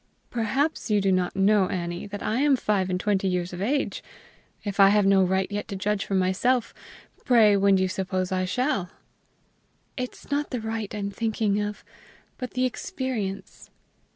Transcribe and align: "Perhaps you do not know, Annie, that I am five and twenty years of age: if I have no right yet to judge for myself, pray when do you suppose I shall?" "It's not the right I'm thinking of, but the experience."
"Perhaps 0.31 0.89
you 0.89 0.99
do 0.99 1.11
not 1.11 1.35
know, 1.35 1.67
Annie, 1.67 2.07
that 2.07 2.23
I 2.23 2.39
am 2.39 2.55
five 2.55 2.89
and 2.89 2.99
twenty 2.99 3.27
years 3.27 3.53
of 3.53 3.61
age: 3.61 4.01
if 4.63 4.79
I 4.79 4.89
have 4.89 5.05
no 5.05 5.23
right 5.23 5.45
yet 5.51 5.67
to 5.67 5.75
judge 5.75 6.05
for 6.05 6.15
myself, 6.15 6.73
pray 7.23 7.55
when 7.55 7.75
do 7.75 7.83
you 7.83 7.87
suppose 7.87 8.31
I 8.31 8.45
shall?" 8.45 8.89
"It's 9.95 10.31
not 10.31 10.49
the 10.49 10.59
right 10.59 10.95
I'm 10.95 11.11
thinking 11.11 11.61
of, 11.61 11.85
but 12.39 12.55
the 12.55 12.65
experience." 12.65 13.69